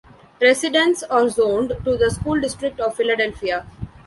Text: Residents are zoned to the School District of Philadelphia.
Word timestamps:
Residents 0.41 1.03
are 1.03 1.29
zoned 1.29 1.75
to 1.85 1.95
the 1.95 2.09
School 2.09 2.41
District 2.41 2.79
of 2.79 2.95
Philadelphia. 2.95 3.67